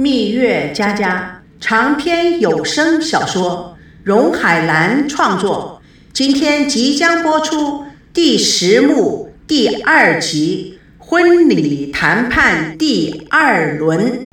[0.00, 14.24] 蜜月佳佳长篇有声小说，荣海兰创作，今天即将播出第十幕第二集《婚礼谈判第二轮》。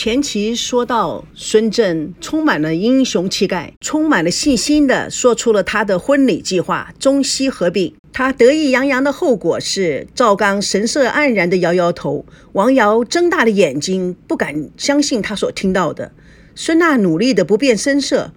[0.00, 7.92] 前期说到，孙振充满了英雄气概，充满了信心地说出了他的婚礼计划——中西合并。
[8.12, 16.12] 他得意洋洋的后果是，赵刚神色黯然地摇摇头，王瑶睁大了眼睛，不敢相信他所听到的。
[16.54, 18.30] 孙娜努力的不变声色，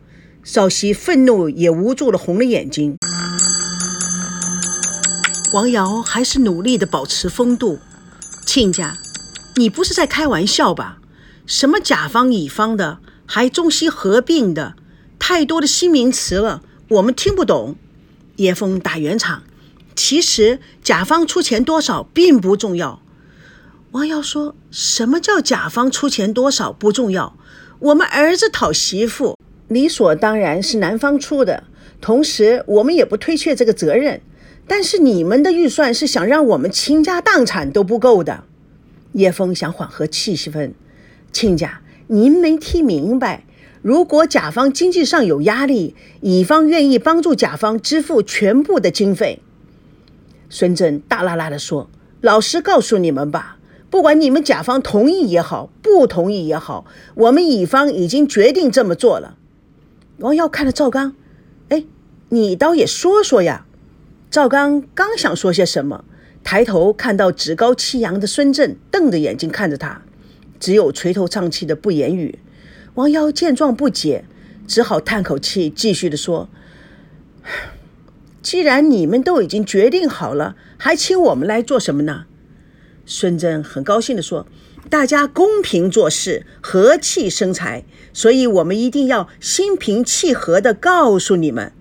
[0.44, 2.96] 少熙愤怒也无助的红了眼睛。
[5.54, 7.78] 王瑶还是努力的保持风度。
[8.48, 8.98] 亲家，
[9.58, 10.98] 你不是在开玩笑吧？
[11.52, 14.76] 什么甲方乙方的，还中西合并的，
[15.20, 17.76] 太多的新名词了，我们听不懂。
[18.38, 19.44] 叶枫打圆场，
[19.94, 23.02] 其实甲方出钱多少并不重要。
[23.92, 27.36] 王瑶说：“什么叫甲方出钱多少不重要？
[27.80, 29.36] 我们儿子讨媳妇，
[29.68, 31.66] 理所当然是男方出的，
[32.00, 34.22] 同时我们也不推却这个责任。
[34.66, 38.46] 但是你们的预算是想让我们倾家荡产都不够的。”
[39.12, 40.72] 叶枫想缓和气氛。
[41.32, 43.46] 亲家，您没听明白。
[43.82, 49.42] 如果甲方经济上有压力，乙方愿意帮助甲方支付全部的经费。
[50.50, 51.90] 孙振大啦啦地说
[52.22, 53.58] ：“老实告诉你们吧，
[53.90, 59.38] 不管你们甲方同意也好，不同意也好，我们乙方已经决定这么做了。”
[60.20, 61.16] 王耀看了赵刚，
[61.70, 61.86] 哎，
[62.30, 63.66] 你倒也说说呀。
[64.30, 66.06] 赵刚刚想说些什么，
[66.44, 70.04] 抬头看到趾高气扬的孙振瞪着眼睛看着他。
[70.62, 72.40] 只有垂头丧气的不言语。
[72.94, 74.24] 王瑶见状不解，
[74.68, 76.48] 只好叹口气，继续的说
[78.42, 82.26] ：“既然你们都已经决定好了，还请我们来做什么呢？”
[83.06, 84.46] 孙振很高兴的说
[84.88, 91.74] ：“大家公平做事，和气生财，所以我们一定要心平气和的告诉你们。”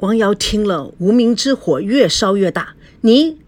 [0.00, 3.38] 王瑶听了，无名之火越烧越大：“你，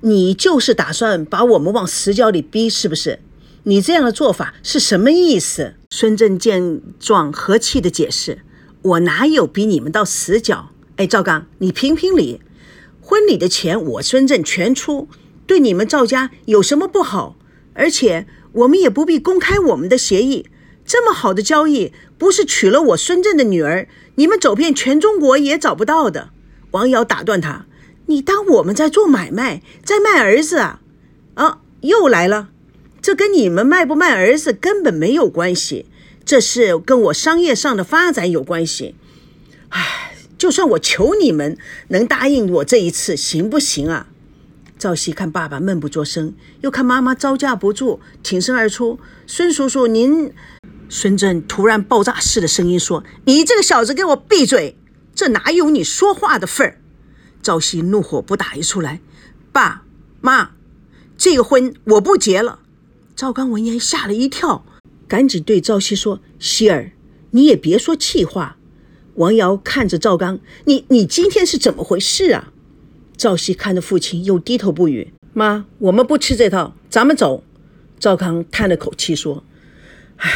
[0.00, 3.18] 你就是打算把我们往死角里逼，是不是？”
[3.64, 5.74] 你这样的做法是什么意思？
[5.90, 8.38] 孙振见状，和气的解释
[8.80, 10.70] ：“我哪有逼你们到死角？
[10.96, 12.40] 哎，赵刚，你评评理，
[13.02, 15.08] 婚礼的钱我孙振全出，
[15.46, 17.36] 对你们赵家有什么不好？
[17.74, 20.46] 而且我们也不必公开我们的协议。
[20.86, 26.30] 这么好的交易，不是娶了我孙振的女儿，你们走遍全中国也找不到的。”
[26.72, 27.66] 王瑶打断他
[28.06, 30.80] ：“你当我们在做买卖，在卖儿子啊？
[31.34, 32.48] 啊，又来了。”
[33.02, 35.86] 这跟你们卖不卖儿子根本没有关系，
[36.24, 38.94] 这是跟我商业上的发展有关系。
[39.70, 41.56] 唉，就算我求你们
[41.88, 44.08] 能答应我这一次，行不行啊？
[44.78, 50.32] 赵熙看爸爸闷不作声，又看妈妈招架不住，挺身而出：“孙叔叔，您……”
[50.88, 54.76] 孙振突然爆炸似的声音说：“你这个小子，给我闭嘴！
[55.14, 56.80] 这哪有你说话的份儿？”
[57.42, 59.00] 赵熙怒火不打一处来
[59.52, 59.84] ：“爸
[60.20, 60.52] 妈，
[61.16, 62.59] 这个婚我不结了。”
[63.20, 64.64] 赵刚闻言吓了一跳，
[65.06, 66.92] 赶紧对赵熙说：“希儿，
[67.32, 68.56] 你也别说气话。”
[69.16, 72.50] 王瑶看着赵刚：“你你今天是怎么回事啊？”
[73.18, 75.12] 赵熙看着父亲，又低头不语。
[75.34, 77.44] 妈，我们不吃这套，咱们走。
[77.98, 79.44] 赵刚叹了口气说
[80.16, 80.30] ：“唉，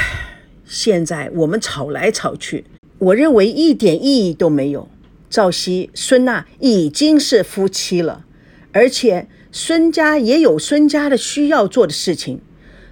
[0.66, 2.66] 现在我们吵来吵去，
[2.98, 4.90] 我认为一点意义都没有。
[5.30, 8.26] 赵熙、孙娜已经是夫妻了，
[8.72, 12.42] 而且孙家也有孙家的需要做的事情。”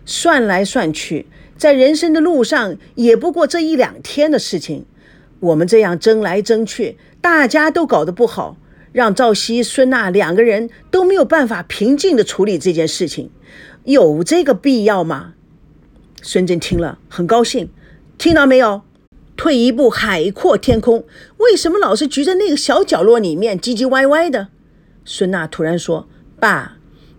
[0.04, 1.26] 算来算去，
[1.56, 4.84] 在人生的路上也不过这一两天的事情。
[5.40, 8.56] 我们这样争来争去，大家都搞得不好，
[8.92, 13.30] 让赵熙、孙娜两个人都没有办法平静地处理这件事情，
[13.84, 15.34] 有这个必要吗？
[16.22, 17.68] 孙振听了很高兴，
[18.16, 18.82] 听到没有？
[19.36, 21.04] 退一步，海阔天空。
[21.38, 24.48] 为什么老是局在那个小角落里面唧唧歪歪的？
[25.04, 26.06] 孙娜突然说
[26.38, 26.76] ：“爸，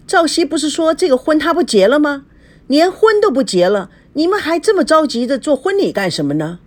[0.07, 2.25] 赵熙不是说这个婚他不结了吗？”
[2.67, 6.59] 连婚都不结了，你们还这么着急的做婚礼干什么呢？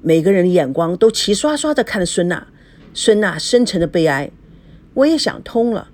[0.00, 2.46] 每个人的眼光都齐刷刷的看着孙娜，
[2.94, 4.30] 孙娜深沉的悲哀。
[4.94, 5.88] 我也想通了，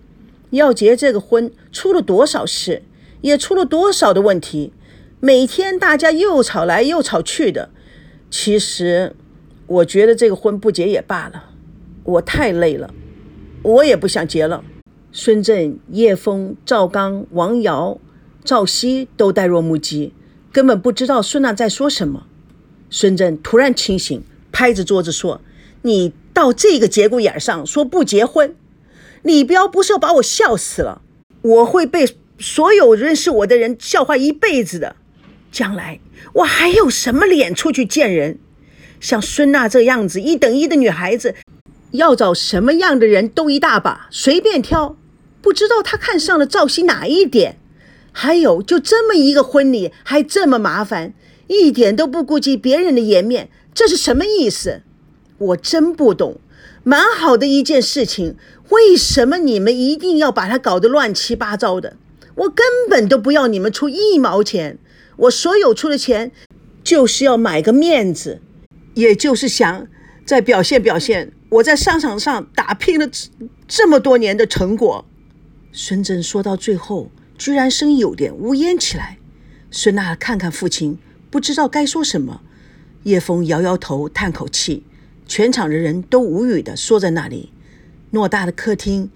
[0.51, 2.83] 要结这个婚出了多少事，
[3.21, 4.73] 也出了多少的问题，
[5.21, 7.71] 每天大家又吵来又吵去的。
[8.31, 9.15] 其实，
[9.67, 11.51] 我觉得这个婚不结也罢了，
[12.05, 12.93] 我太累了，
[13.63, 14.65] 我也不想结了。
[15.13, 17.99] 孙振、叶枫、赵刚、王瑶。
[18.49, 20.15] 赵熙都呆若木鸡，
[20.51, 22.27] 根本不知道孙娜在说什么。
[22.89, 25.43] 孙振突然清醒，拍着桌子说
[25.85, 28.57] ：“你到这个节骨眼上说不结婚，
[29.21, 31.03] 李彪不是要把我笑死了？
[31.43, 32.09] 我会被
[32.39, 34.97] 所有认识我的人笑话一辈子的。
[35.53, 36.01] 将来
[36.37, 38.39] 我还有什么脸出去见人？
[38.99, 41.35] 像孙娜这样子一等一的女孩子，
[41.91, 44.97] 要找什么样的人都一大把，随便挑。
[45.43, 47.59] 不知道她看上了赵熙哪一点？
[48.21, 51.15] 还有，就这么一个婚礼，还这么麻烦，
[51.47, 54.83] 一点都不顾及别人的颜面，这是什么意思？
[55.39, 56.41] 我真不懂。
[56.83, 58.35] 蛮好的一件事情，
[58.71, 61.97] 为什么你们一定要把它搞得乱七八糟的？
[62.35, 64.81] 我根本都不要你们出一毛钱。
[65.19, 66.33] 我所有出的钱，
[66.83, 68.41] 就是要买个面子，
[68.95, 69.87] 也就是想
[70.27, 73.29] 再表现表现我在商场上打拼了这
[73.69, 75.07] 这么多年的成果。
[75.71, 79.17] 孙振说到最后，居然声音有点呜咽起来。
[79.71, 80.99] 孙娜看看父亲，
[81.31, 82.43] 不知道该说什么。
[83.05, 84.85] 叶枫摇摇头，叹口气。
[85.27, 87.53] 全场的人都无语的缩在那里。
[88.13, 89.11] 偌大的客厅，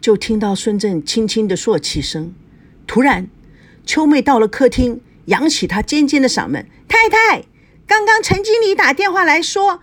[0.00, 2.34] 就听到孙振轻轻的啜泣声。
[2.86, 3.28] 突然，
[3.86, 5.00] 秋妹到了客厅。
[5.26, 7.44] 扬起她尖尖的嗓门：“太太，
[7.86, 9.82] 刚刚陈经理打电话来说，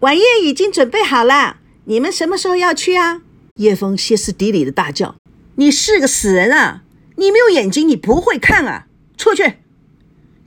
[0.00, 3.22] 晚宴已经准备好了，你们什么时候要去啊？”
[3.54, 5.14] 叶枫歇斯底里的大叫
[5.54, 6.82] ：“你是个死人啊！
[7.20, 8.86] 你没有眼睛，你不会看啊！
[9.18, 9.56] 出去！”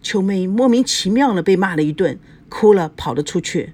[0.02, 2.18] 秋妹莫名其妙的被骂了一顿，
[2.50, 3.74] 哭了，跑了出去。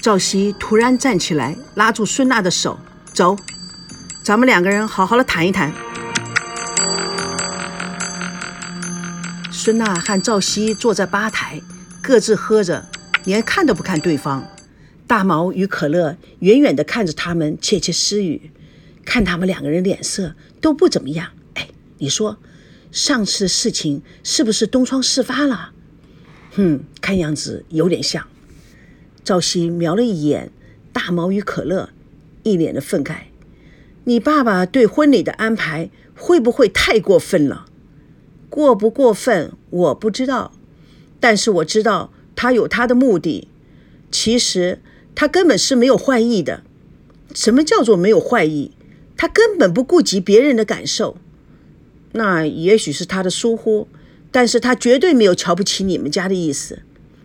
[0.00, 2.78] 赵熙突然站起来，拉住孙娜的手
[3.12, 3.36] ：“走，
[4.24, 5.70] 咱们两个人好好的谈一谈。”
[9.52, 11.60] 孙娜和赵熙坐在吧台，
[12.02, 12.86] 各自喝着，
[13.24, 14.48] 连看都不看对方。
[15.06, 18.50] 大毛与可乐远远地看着他们，窃窃私语。
[19.04, 21.28] 看他们两个人脸色都不怎么样。
[21.98, 22.38] 你说，
[22.90, 25.72] 上次的事情是不是东窗事发了？
[26.52, 28.26] 哼，看样子有点像。
[29.24, 30.50] 赵熙瞄了一眼
[30.92, 31.90] 大毛与可乐，
[32.44, 33.24] 一脸的愤慨。
[34.04, 37.66] 你爸爸对婚礼的安排会不会太过分了？
[38.48, 40.52] 过不过分我不知道，
[41.20, 43.48] 但是我知道他有他的目的。
[44.10, 44.80] 其实
[45.14, 46.62] 他根本是没有坏意的。
[47.34, 48.72] 什么叫做没有坏意？
[49.16, 51.18] 他根本不顾及别人的感受。
[52.12, 53.88] 那也许是他的疏忽，
[54.30, 56.80] 但是他绝对没有瞧不起你们家的意思。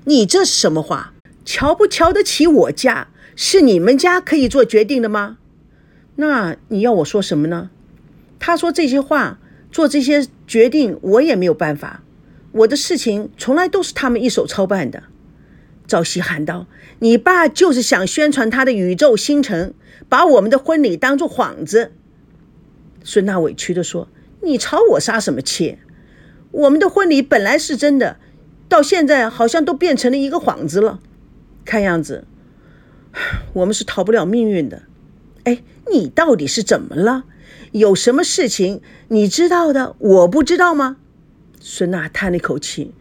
[0.06, 1.13] 你这是什么话？
[1.45, 5.38] 瞧不瞧得起我家，是你们家可以做决定的吗？
[6.15, 7.69] 那你要我说什么呢？
[8.39, 9.39] 他说这些话。
[9.71, 12.03] 做这些决定，我也没有办法。
[12.51, 15.01] 我的事情从来都是他们一手操办的。
[15.88, 16.68] 赵熙喊道
[17.01, 19.74] ：“你爸就是想宣传他的宇宙星辰，
[20.07, 21.91] 把我们的婚礼当做幌子。”
[23.03, 24.07] 孙娜委屈地说
[24.44, 25.78] ：“你朝我撒什么气？
[26.51, 28.18] 我们的婚礼本来是真的，
[28.68, 31.00] 到现在好像都变成了一个幌子了。
[31.66, 32.25] 看样子，
[33.54, 34.84] 我们是逃不了命运的。
[35.45, 37.25] 哎，你到底是怎么了？”
[37.72, 40.98] 有什么事情你知道的，我不知道吗？
[41.60, 42.94] 孙娜叹了一口气，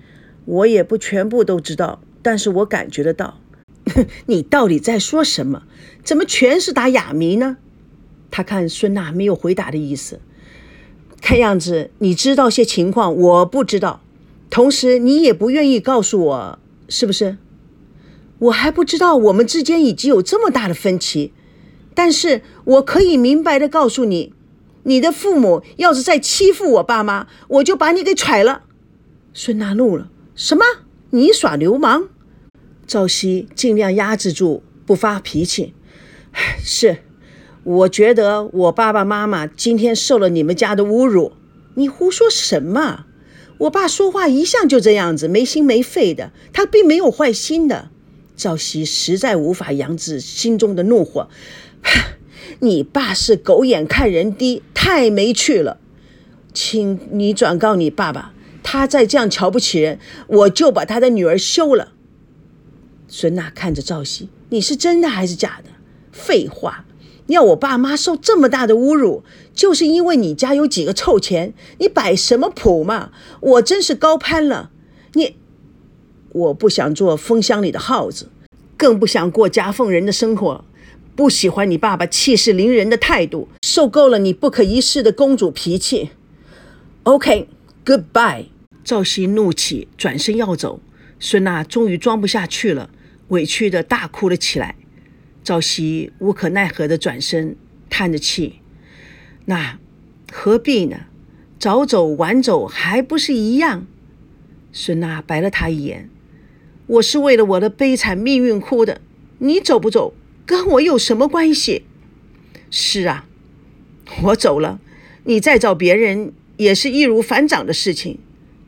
[0.47, 3.39] 我也不全部都知道，但是我感觉得到。
[4.27, 5.65] 你到底在说什么？
[6.03, 7.59] 怎么全是打哑谜呢？
[8.31, 10.21] 他看孙娜没有回答的意思，
[11.23, 14.03] 看样子你知道些情况，我不知道，
[14.51, 16.59] 同时你也不愿意告诉我，
[16.89, 17.39] 是不是？
[18.41, 21.33] 我还不知道我们之间已经有这么大的分歧，
[21.95, 24.35] 但是我可以明白的告诉你。
[24.83, 28.65] 你的父母要是再欺负我爸妈，我就把你给踹了。
[29.33, 30.65] 孙娜怒了：“什么？
[31.11, 32.09] 你耍流氓？”
[32.85, 35.73] 赵熙尽量压制住，不发脾气。
[36.65, 36.99] 是，
[37.65, 41.33] 我觉得我爸爸妈妈今天受了你们家的侮辱。
[41.75, 43.07] 你胡说什么？
[43.59, 47.91] 我爸说话一向就这样子，没心没肺的，他并没有坏心的。
[48.37, 51.29] 赵熙实在无法压制心中的怒火。
[52.59, 55.79] 你爸是狗眼看人低，太没趣了，
[56.53, 61.93] 请你转告你爸爸，他再这样瞧不起人，我就把他的女儿休了。
[63.07, 65.71] 孙娜看着赵熙，你是真的还是假的？
[66.11, 66.85] 废话，
[67.27, 69.23] 要我爸妈受这么大的侮辱，
[69.55, 71.55] 就是因为你家有几个臭钱？
[71.79, 73.11] 你摆什么谱嘛？
[73.41, 74.71] 我真是高攀了。
[75.15, 75.37] 你，
[76.33, 78.29] 我不想做风箱里的耗子，
[78.77, 80.65] 更不想过夹缝人的生活。
[81.15, 86.11] 不喜欢你爸爸气势凌人的态度，受够了你不可一世的公主脾气。
[87.03, 88.47] OK，Goodbye。
[88.83, 90.81] 赵熙怒气转身要走，
[91.21, 92.91] 孙娜终于装不下去了，
[93.29, 94.75] 委屈的大哭了起来。
[95.45, 97.57] 赵熙无可奈何的转身，
[97.91, 98.61] 叹着气
[99.47, 99.79] ：“那
[100.31, 101.07] 何必呢？
[101.59, 103.87] 早走晚走还不是一样？”
[104.73, 106.09] 孙娜白了他一眼
[106.87, 109.01] ：“我是为了我的悲惨命运哭的，
[109.39, 111.85] 你走不走？”跟我有什么关系？
[112.69, 113.27] 是啊，
[114.25, 114.81] 我走了，
[115.25, 118.19] 你再找别人也是易如反掌的事情。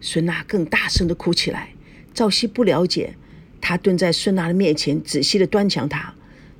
[0.01, 1.71] 孙娜更大声的哭起来。
[2.15, 3.17] 赵熙不了解，
[3.61, 6.15] 他蹲在孙娜的面前，仔细的端详她。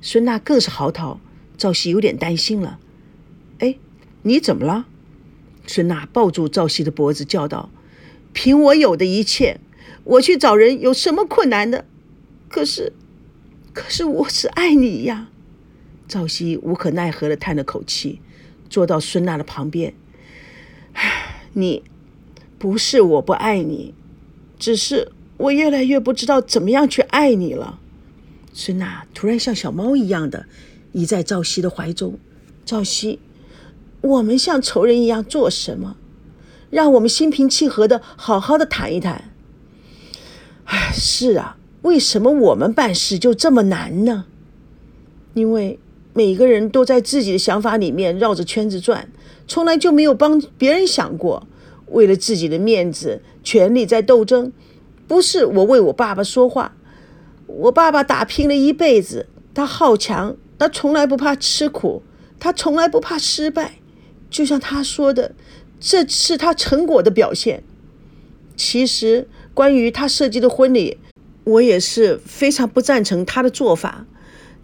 [0.07, 1.17] 孙娜更是嚎啕。
[1.57, 2.77] 赵熙有点担心了。
[3.57, 3.75] 哎，
[4.21, 4.85] 你怎么了？
[5.65, 7.71] 孙娜抱住赵熙的脖子，叫道
[8.31, 9.59] ：“凭我有的一切，
[10.03, 11.85] 我去找人有什么困难的？
[12.47, 12.93] 可是，
[13.73, 15.29] 可是我是爱你呀。”
[16.07, 18.21] 赵熙无可奈何的叹了口气，
[18.69, 19.95] 坐到孙娜的旁边。
[21.53, 21.81] 你，
[22.59, 23.95] 不是我不爱你，
[24.59, 27.79] 只是我越来越不知道怎么样去爱你了。
[28.57, 30.45] 孙娜突然像小猫一样的
[30.93, 32.17] 倚在赵熙的怀中。
[32.63, 33.19] 赵熙，
[33.99, 35.97] 我们像仇人一样做什么？
[36.69, 39.29] 让我们心平气和的好好的谈一谈。
[40.63, 44.25] 唉，是啊，为什么我们办事就这么难呢？
[45.33, 45.77] 因为
[46.13, 49.09] 每个人都在自己的想法里面绕着圈子转。
[49.47, 51.45] 从来就没有帮别人想过，
[51.87, 54.53] 为了自己的面子、权力在斗争。
[55.07, 56.75] 不是我为我爸爸说话，
[57.47, 62.03] 我爸爸打拼了一辈子，他好强，他从来不怕吃苦，
[62.39, 63.75] 他从来不怕失败。
[64.29, 65.33] 就像他说的，
[65.79, 67.63] 这是他成果的表现。
[68.55, 70.97] 其实，关于他设计的婚礼，
[71.43, 74.05] 我也是非常不赞成他的做法。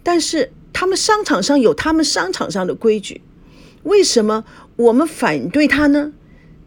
[0.02, 3.22] 但是，他们商场上有他们商场上的规矩。
[3.84, 4.44] 为什么
[4.76, 6.12] 我们反对他呢？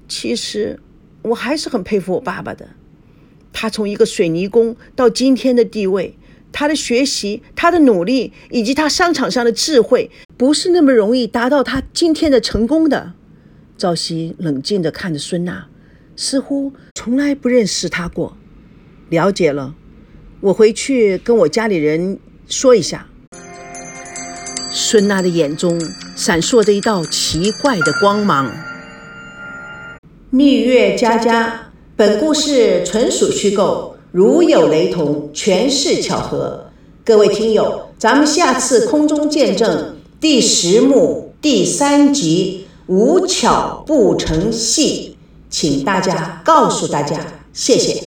[0.08, 0.80] 其实
[1.24, 2.70] 我还是很佩服我爸爸的。
[3.56, 6.18] 他从一个水泥工到今天的地位，
[6.52, 13.14] 他的学习、他的努力以及他商场上的智慧，不是那么容易达到他今天的成功的。
[13.78, 15.68] 赵熙冷静地看着孙娜，
[16.18, 18.36] 似乎从来不认识他过。
[19.08, 19.74] 了解了，
[20.42, 23.08] 我回去跟我家里人说一下。
[24.70, 25.80] 孙娜的眼中。
[26.16, 28.50] 闪烁着一道奇怪的光芒。
[30.30, 31.65] 蜜月佳佳，
[31.98, 36.66] 本故事纯属虚构，如有雷同，全是巧合。
[37.06, 45.16] 各位听友，咱们下次空中见证第十幕第三集“无巧不成戏”，
[45.50, 47.18] 请大家告诉大家，
[47.54, 48.04] 谢谢。